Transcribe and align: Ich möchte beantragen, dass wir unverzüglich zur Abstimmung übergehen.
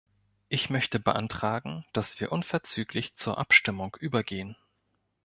Ich 0.49 0.71
möchte 0.71 0.99
beantragen, 0.99 1.85
dass 1.93 2.19
wir 2.19 2.31
unverzüglich 2.31 3.17
zur 3.17 3.37
Abstimmung 3.37 3.95
übergehen. 3.99 4.55